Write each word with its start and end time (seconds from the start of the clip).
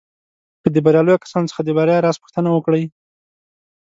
که 0.61 0.67
د 0.75 0.77
برياليو 0.85 1.21
کسانو 1.23 1.49
څخه 1.51 1.61
د 1.63 1.69
بريا 1.77 1.97
راز 2.05 2.17
پوښتنه 2.23 2.49
وکړئ. 2.51 2.83